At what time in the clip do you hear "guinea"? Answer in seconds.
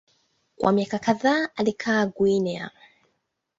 2.05-2.71